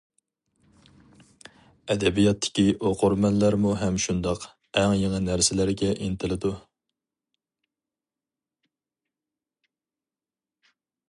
[1.95, 4.47] ئەدەبىياتتىكى ئوقۇرمەنلەرمۇ ھەم شۇنداق
[4.83, 6.55] ئەڭ يېڭى نەرسىلەرگە ئىنتىلىدۇ.